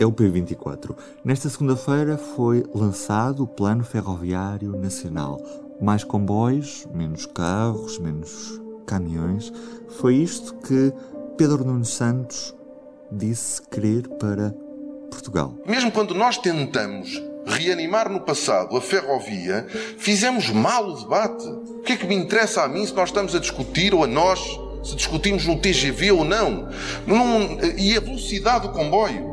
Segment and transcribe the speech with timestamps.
[0.00, 0.96] é o P24.
[1.22, 5.38] Nesta segunda-feira foi lançado o Plano Ferroviário Nacional.
[5.78, 9.52] Mais comboios, menos carros, menos caminhões.
[10.00, 10.92] Foi isto que
[11.36, 12.56] Pedro Nunes Santos
[13.12, 14.54] disse querer para
[15.10, 15.54] Portugal.
[15.66, 19.66] Mesmo quando nós tentamos reanimar no passado a ferrovia,
[19.98, 21.46] fizemos mal o debate.
[21.46, 24.06] O que é que me interessa a mim se nós estamos a discutir ou a
[24.06, 24.40] nós
[24.82, 26.70] se discutimos no TGV ou não?
[27.06, 29.29] Num, e a velocidade do comboio?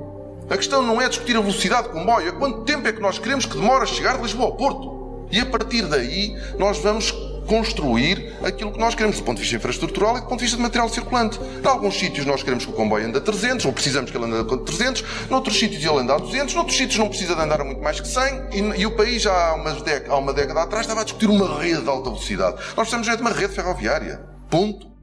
[0.50, 3.20] A questão não é discutir a velocidade do comboio, é quanto tempo é que nós
[3.20, 5.28] queremos que demore a chegar de Lisboa ao Porto.
[5.30, 7.12] E a partir daí nós vamos
[7.48, 10.58] construir aquilo que nós queremos do ponto de vista infraestrutural e do ponto de vista
[10.58, 11.40] de material circulante.
[11.40, 14.25] Em alguns sítios nós queremos que o comboio ande a 300, ou precisamos que ele
[14.25, 17.59] ande a 300, noutros sítios ele anda a 200, noutros sítios não precisa de andar
[17.59, 20.86] a muito mais que 100, e, e o país há, umas há uma década atrás
[20.86, 22.58] estava a discutir uma rede de alta velocidade.
[22.58, 24.22] Nós precisamos de uma rede ferroviária.
[24.50, 24.97] Ponto.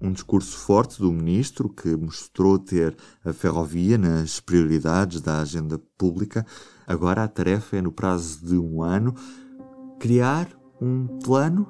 [0.00, 6.46] Um discurso forte do ministro que mostrou ter a ferrovia nas prioridades da agenda pública.
[6.86, 9.14] Agora a tarefa é, no prazo de um ano,
[9.98, 10.48] criar
[10.80, 11.66] um plano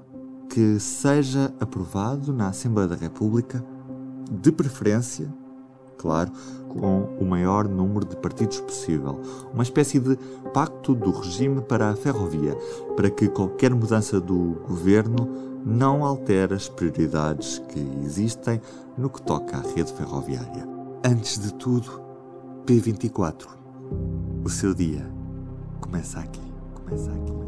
[0.49, 3.65] que seja aprovado na Assembleia da República,
[4.31, 5.33] de preferência,
[5.99, 6.31] claro,
[6.69, 9.21] com o maior número de partidos possível.
[9.53, 10.17] Uma espécie de
[10.55, 12.57] pacto do regime para a ferrovia,
[12.97, 18.61] para que qualquer mudança do governo não altere as prioridades que existem
[18.97, 20.67] no que toca à rede ferroviária.
[21.05, 22.03] Antes de tudo,
[22.67, 23.47] P24.
[24.45, 25.07] O seu dia
[25.81, 26.53] começa aqui.
[26.75, 27.41] Começa aqui.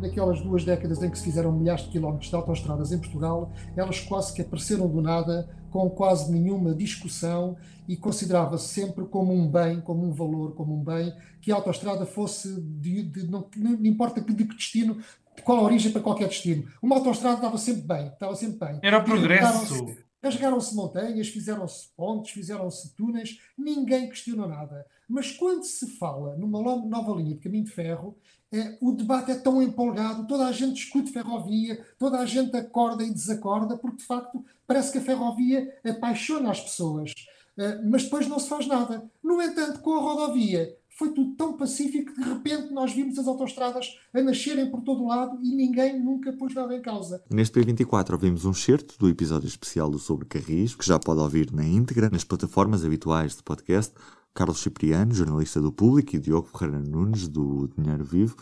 [0.00, 4.00] naquelas duas décadas em que se fizeram milhares de quilómetros de autoestradas em Portugal, elas
[4.00, 7.56] quase que apareceram do nada, com quase nenhuma discussão
[7.86, 12.04] e considerava-se sempre como um bem, como um valor, como um bem, que a autoestrada
[12.04, 14.98] fosse, de, de, não, não importa de que destino,
[15.34, 16.64] de qual a origem para qualquer destino.
[16.82, 18.80] Uma autoestrada estava sempre bem, estava sempre bem.
[18.82, 19.86] Era progresso.
[20.22, 24.86] Rasgaram-se montanhas, fizeram-se pontes, fizeram-se túneis, ninguém questionou nada.
[25.08, 28.16] Mas quando se fala numa nova linha de caminho de ferro,
[28.52, 33.04] é, o debate é tão empolgado, toda a gente discute ferrovia, toda a gente acorda
[33.04, 37.12] e desacorda, porque de facto parece que a ferrovia apaixona as pessoas,
[37.56, 39.08] é, mas depois não se faz nada.
[39.22, 43.28] No entanto, com a rodovia foi tudo tão pacífico que de repente nós vimos as
[43.28, 47.22] autostradas a nascerem por todo o lado e ninguém nunca pôs nada em causa.
[47.30, 51.52] Neste P24 ouvimos um certo do episódio especial do Sobre Carris, que já pode ouvir
[51.52, 53.94] na íntegra nas plataformas habituais de podcast
[54.34, 58.36] Carlos Cipriano, jornalista do Público, e Diogo Ferreira Nunes, do Dinheiro Vivo,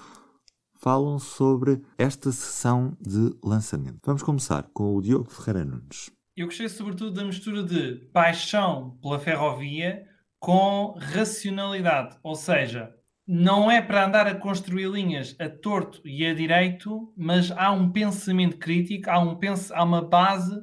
[0.74, 3.98] falam sobre esta sessão de lançamento.
[4.04, 6.10] Vamos começar com o Diogo Ferreira Nunes.
[6.34, 10.06] Eu gostei sobretudo da mistura de paixão pela ferrovia
[10.38, 12.94] com racionalidade, ou seja,
[13.26, 17.90] não é para andar a construir linhas a torto e a direito, mas há um
[17.90, 20.54] pensamento crítico, há, um pens há uma base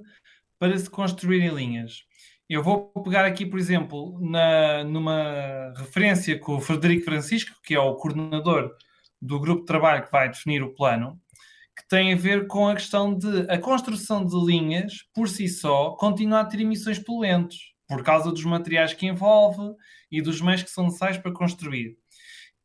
[0.57, 2.05] para se construírem linhas.
[2.49, 7.79] Eu vou pegar aqui, por exemplo, na, numa referência com o Frederico Francisco, que é
[7.79, 8.71] o coordenador
[9.21, 11.19] do grupo de trabalho que vai definir o plano,
[11.75, 15.91] que tem a ver com a questão de a construção de linhas, por si só,
[15.91, 19.75] continua a ter emissões poluentes, por causa dos materiais que envolve
[20.11, 21.95] e dos meios que são necessários para construir.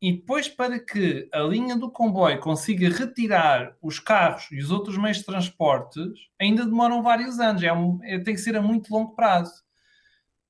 [0.01, 4.97] E depois, para que a linha do comboio consiga retirar os carros e os outros
[4.97, 6.03] meios de transportes,
[6.41, 7.61] ainda demoram vários anos.
[7.61, 9.53] É um, é, tem que ser a muito longo prazo.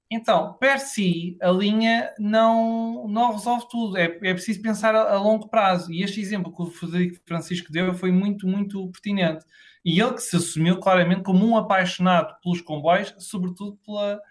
[0.09, 3.97] Então, per si, a linha não, não resolve tudo.
[3.97, 5.91] É, é preciso pensar a, a, longo prazo.
[5.91, 9.43] E este exemplo que o Frederico Francisco deu foi muito, muito pertinente.
[9.83, 14.21] E ele que se assumiu claramente como um apaixonado pelos comboios, sobretudo pela,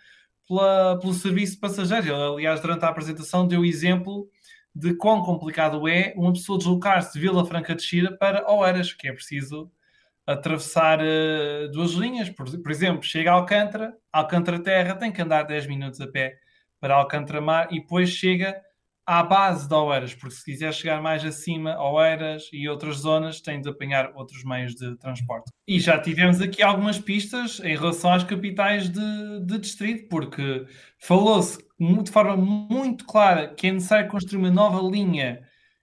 [0.49, 2.09] pela, pelo serviço de passageiros.
[2.09, 4.29] Ele, aliás, durante a apresentação deu exemplo
[4.75, 9.09] de quão complicado é uma pessoa deslocar-se de Vila Franca de Xira para Oeiras, que
[9.09, 9.71] é preciso
[10.27, 12.31] atravessar uh, duas linhas.
[12.31, 16.39] Por, por, exemplo, chega a Alcântara, Alcântara Terra, tem que andar 10 minutos a pé
[16.81, 18.61] para Alcântara Mar e depois chega
[19.08, 23.58] à base de Oeiras, porque se quiser chegar mais acima, Oeiras e outras zonas, tem
[23.58, 25.50] de apanhar outros meios de transporte.
[25.66, 30.66] E já tivemos aqui algumas pistas em relação às capitais de, de distrito, porque
[30.99, 35.40] falou-se de forma muito clara que é necessário construir uma nova linha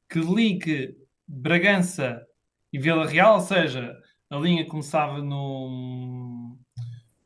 [0.07, 0.95] que ligue
[1.27, 2.21] Bragança
[2.71, 3.91] e Vila Real, ou seja,
[4.29, 6.55] a linha começava no,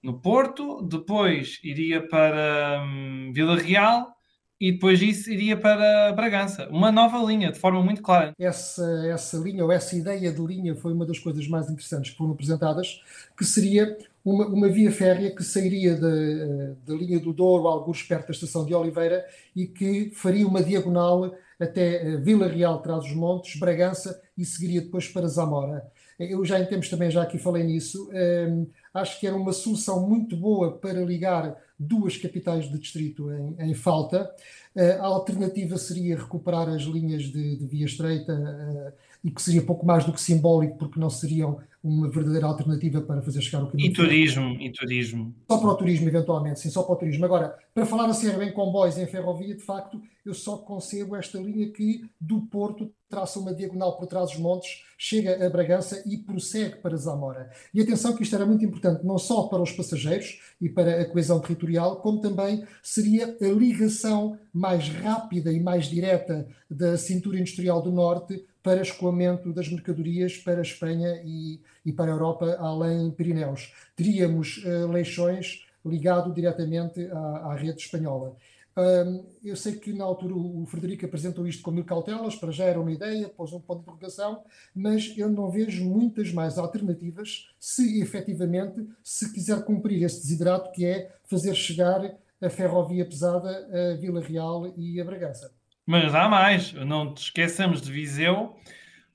[0.01, 4.17] no Porto, depois iria para hum, Vila Real
[4.59, 6.67] e depois isso iria para Bragança.
[6.69, 8.33] Uma nova linha, de forma muito clara.
[8.37, 12.17] Essa, essa linha, ou essa ideia de linha, foi uma das coisas mais interessantes que
[12.17, 13.01] foram apresentadas,
[13.37, 18.33] que seria uma, uma via férrea que sairia da, linha do Douro, alguns perto da
[18.33, 19.25] estação de Oliveira,
[19.55, 25.27] e que faria uma diagonal até eh, Vila Real, Trás-os-Montes, Bragança, e seguiria depois para
[25.27, 25.89] Zamora.
[26.19, 28.09] Eu já em tempos também já aqui falei nisso.
[28.11, 33.55] Um, acho que era uma solução muito boa para ligar duas capitais de distrito em,
[33.69, 34.33] em falta.
[34.75, 38.93] Uh, a alternativa seria recuperar as linhas de, de via estreita uh,
[39.23, 43.21] e que seria pouco mais do que simbólico, porque não seriam uma verdadeira alternativa para
[43.21, 43.89] fazer chegar o caminho.
[43.89, 45.33] E turismo, e turismo.
[45.49, 47.23] Só para o turismo, eventualmente, sim, só para o turismo.
[47.23, 51.71] Agora, para falar assim bem comboios em ferrovia, de facto, eu só concebo esta linha
[51.71, 56.75] que do Porto traça uma diagonal por trás dos montes, chega a Bragança e prossegue
[56.75, 57.49] para Zamora.
[57.73, 61.05] E atenção que isto era muito importante, não só para os passageiros e para a
[61.05, 67.81] coesão territorial, como também seria a ligação mais rápida e mais direta da cintura industrial
[67.81, 73.11] do Norte para escoamento das mercadorias para a Espanha e, e para a Europa, além
[73.11, 73.73] Pirineus.
[73.95, 78.35] Teríamos uh, leixões ligado diretamente à, à rede espanhola.
[78.77, 82.65] Um, eu sei que na altura o Frederico apresentou isto com mil cautelas, para já
[82.65, 87.49] era uma ideia, pôs um ponto de interrogação, mas eu não vejo muitas mais alternativas
[87.59, 93.95] se efetivamente se quiser cumprir esse desidrato que é fazer chegar a ferrovia pesada a
[93.97, 95.51] Vila Real e a Bragança.
[95.89, 98.55] Mas há mais, não te esqueçamos de Viseu,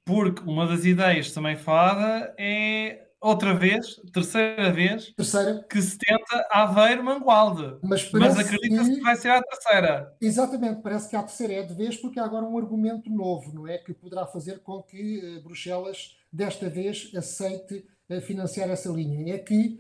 [0.05, 5.65] porque uma das ideias também falada é outra vez, terceira vez, terceira.
[5.71, 7.79] que se tenta Aveiro Mangualde.
[7.81, 8.97] Mas, Mas acredita-se que...
[8.97, 10.17] que vai ser a terceira.
[10.21, 13.69] Exatamente, parece que a terceira é de vez, porque há agora um argumento novo, não
[13.69, 13.79] é?
[13.79, 19.33] Que poderá fazer com que uh, Bruxelas, desta vez, aceite uh, financiar essa linha.
[19.33, 19.79] É que,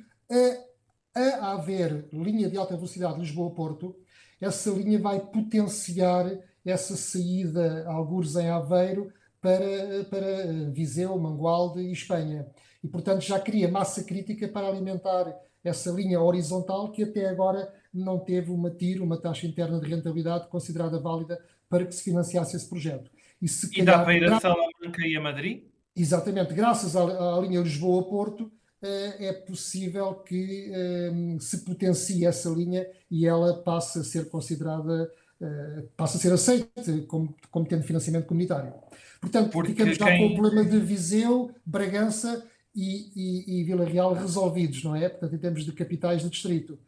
[1.16, 3.96] a, a haver linha de alta velocidade Lisboa-Porto,
[4.40, 6.30] essa linha vai potenciar
[6.64, 12.46] essa saída, algures em Aveiro, para, para Viseu, Mangualde e Espanha.
[12.82, 18.18] E, portanto, já cria massa crítica para alimentar essa linha horizontal que até agora não
[18.18, 21.38] teve uma TIR, uma taxa interna de rentabilidade considerada válida
[21.68, 23.10] para que se financiasse esse projeto.
[23.40, 25.64] E, se e calhar, dá para ir a Salamanca e a Madrid?
[25.96, 28.50] Exatamente, graças à, à linha Lisboa-Porto,
[28.82, 30.70] eh, é possível que
[31.12, 35.10] um, eh, se potencie essa linha e ela passe a ser considerada
[35.96, 38.72] passa a ser aceite como, como tendo financiamento comunitário.
[39.20, 42.44] Portanto, Porque ficamos já com o problema de Viseu, Bragança
[42.74, 45.08] e, e, e, Vila Real resolvidos, não é?
[45.08, 46.78] Portanto, em termos de capitais de distrito.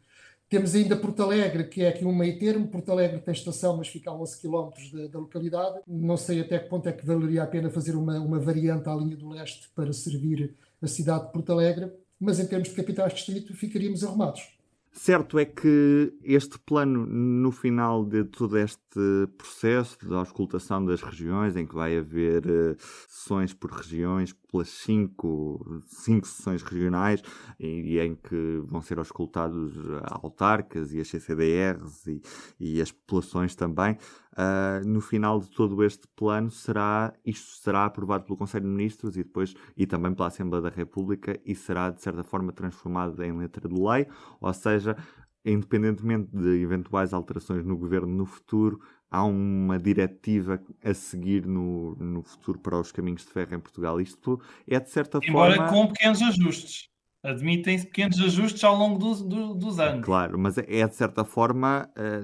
[0.49, 2.67] Temos ainda Porto Alegre, que é aqui um meio termo.
[2.67, 5.79] Porto Alegre tem estação, mas fica a 11 km da, da localidade.
[5.85, 8.95] Não sei até que ponto é que valeria a pena fazer uma, uma variante à
[8.95, 13.11] linha do leste para servir a cidade de Porto Alegre, mas em termos de capitais
[13.11, 14.56] de distrito ficaríamos arrumados.
[14.99, 21.55] Certo é que este plano, no final de todo este processo de auscultação das regiões,
[21.55, 22.75] em que vai haver uh,
[23.07, 27.21] sessões por regiões, pelas cinco, cinco sessões regionais,
[27.59, 29.73] e, em que vão ser auscultados
[30.03, 32.21] autarcas e as CCDRs e,
[32.59, 33.97] e as populações também,
[34.37, 39.17] Uh, no final de todo este plano será isto será aprovado pelo Conselho de Ministros
[39.17, 43.35] e depois e também pela Assembleia da República e será de certa forma transformado em
[43.35, 44.05] letra de lei,
[44.39, 44.95] ou seja,
[45.43, 52.21] independentemente de eventuais alterações no governo no futuro, há uma diretiva a seguir no, no
[52.23, 53.99] futuro para os caminhos de ferro em Portugal.
[54.01, 55.71] Isto é de certa Embora forma.
[55.71, 56.89] com pequenos ajustes.
[57.23, 60.05] Admitem-se pequenos ajustes ao longo do, do, dos anos.
[60.05, 62.23] Claro, mas é de certa forma eh,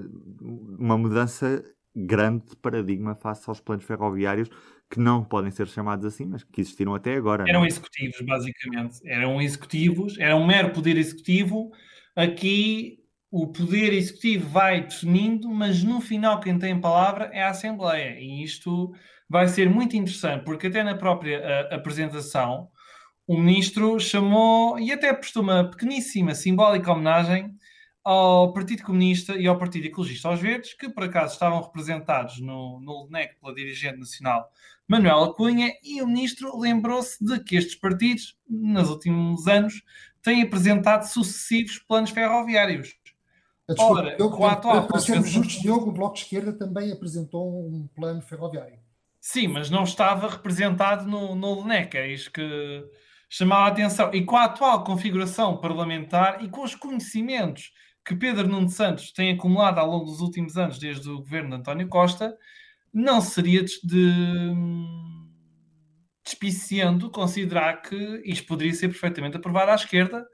[0.80, 1.64] uma mudança
[1.96, 4.50] grande de paradigma face aos planos ferroviários
[4.90, 7.44] que não podem ser chamados assim, mas que existiram até agora.
[7.48, 7.68] Eram não?
[7.68, 9.00] executivos, basicamente.
[9.06, 11.72] Eram executivos, era um mero poder executivo.
[12.16, 13.03] Aqui
[13.36, 18.20] o poder executivo vai definindo, mas no final quem tem palavra é a Assembleia.
[18.20, 18.94] E isto
[19.28, 22.70] vai ser muito interessante, porque até na própria a, apresentação
[23.26, 27.56] o ministro chamou e até prestou uma pequeníssima simbólica homenagem
[28.04, 32.80] ao Partido Comunista e ao Partido Ecologista aos Verdes, que por acaso estavam representados no,
[32.82, 34.48] no LNEC pela dirigente nacional
[34.88, 39.82] Manuela Cunha, e o ministro lembrou-se de que estes partidos, nos últimos anos,
[40.22, 42.94] têm apresentado sucessivos planos ferroviários.
[43.68, 46.92] Desculpa, Ora, Diogo, com a atual para sermos justos, Diogo, o Bloco de Esquerda também
[46.92, 48.78] apresentou um plano ferroviário.
[49.22, 52.84] Sim, mas não estava representado no, no LNEC, é isto que
[53.30, 54.14] chamava a atenção.
[54.14, 57.72] E com a atual configuração parlamentar e com os conhecimentos
[58.06, 61.56] que Pedro Nuno Santos tem acumulado ao longo dos últimos anos, desde o governo de
[61.56, 62.38] António Costa,
[62.94, 64.54] não seria de, de
[66.24, 70.26] despiciando considerar que isto poderia ser perfeitamente aprovado à esquerda,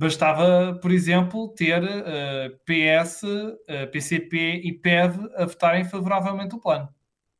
[0.00, 6.88] Bastava, por exemplo, ter uh, PS, uh, PCP e PEV a votarem favoravelmente o plano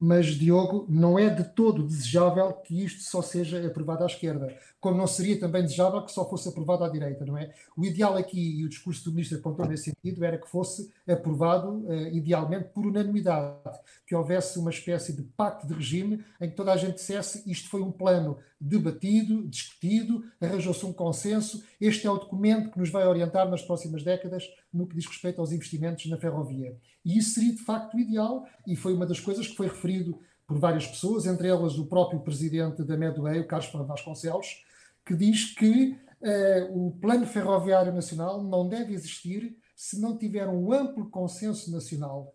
[0.03, 4.97] mas, Diogo, não é de todo desejável que isto só seja aprovado à esquerda, como
[4.97, 7.53] não seria também desejável que só fosse aprovado à direita, não é?
[7.77, 11.87] O ideal aqui, e o discurso do ministro apontou nesse sentido, era que fosse aprovado,
[11.87, 16.73] uh, idealmente, por unanimidade, que houvesse uma espécie de pacto de regime em que toda
[16.73, 22.19] a gente dissesse isto foi um plano debatido, discutido, arranjou-se um consenso, este é o
[22.19, 26.19] documento que nos vai orientar nas próximas décadas no que diz respeito aos investimentos na
[26.19, 26.77] ferrovia.
[27.05, 30.59] E isso seria de facto ideal, e foi uma das coisas que foi referido por
[30.59, 34.63] várias pessoas, entre elas o próprio presidente da Medway, o Carlos Vasconcelos,
[35.07, 40.73] que diz que uh, o Plano Ferroviário Nacional não deve existir se não tiver um
[40.73, 42.35] amplo consenso nacional.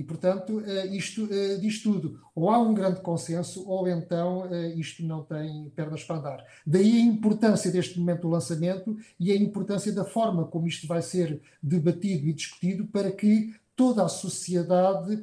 [0.00, 2.18] E, portanto, uh, isto uh, diz tudo.
[2.34, 6.42] Ou há um grande consenso, ou então isto não tem pernas para andar.
[6.66, 11.02] Daí a importância deste momento do lançamento e a importância da forma como isto vai
[11.02, 15.22] ser debatido e discutido para que toda a sociedade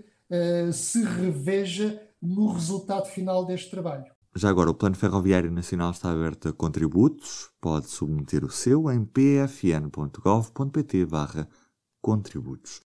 [0.72, 4.06] se reveja no resultado final deste trabalho.
[4.36, 7.50] Já agora, o Plano Ferroviário Nacional está aberto a contributos.
[7.60, 11.50] Pode submeter o seu em pfn.gov.pt barra
[12.00, 12.86] contributos.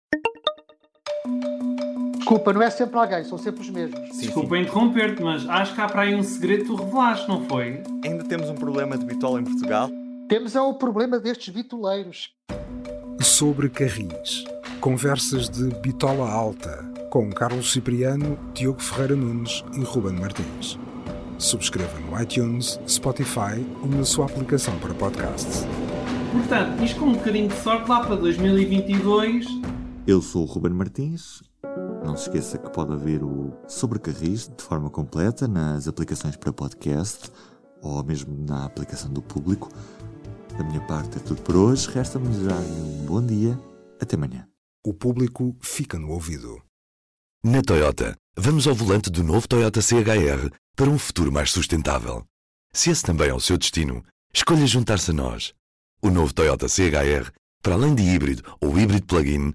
[2.26, 4.00] Desculpa, não é sempre alguém, são sempre os mesmos.
[4.10, 7.44] Sim, Desculpa interromper-te, mas acho que há para aí um segredo que tu revelaste, não
[7.44, 7.84] foi?
[8.04, 9.88] Ainda temos um problema de bitola em Portugal?
[10.28, 12.34] Temos é o problema destes bitoleiros.
[13.22, 14.44] Sobre Carris
[14.80, 20.76] Conversas de Bitola Alta, com Carlos Cipriano, Diogo Ferreira Nunes e Ruben Martins.
[21.38, 25.64] Subscreva no iTunes, Spotify ou na sua aplicação para podcasts.
[26.32, 29.46] Portanto, isto com um bocadinho de sorte lá para 2022.
[30.08, 31.40] Eu sou o Ruben Martins.
[32.04, 37.30] Não se esqueça que pode haver o Sobrecarris de forma completa nas aplicações para podcast
[37.82, 39.68] ou mesmo na aplicação do público.
[40.56, 41.90] Da minha parte é tudo por hoje.
[41.90, 43.58] Resta-me desejar um bom dia.
[44.00, 44.46] Até amanhã.
[44.84, 46.62] O público fica no ouvido.
[47.44, 52.24] Na Toyota, vamos ao volante do novo Toyota CHR para um futuro mais sustentável.
[52.72, 55.54] Se esse também é o seu destino, escolha juntar-se a nós.
[56.02, 57.30] O novo Toyota CHR,
[57.62, 59.54] para além de híbrido ou híbrido plug-in,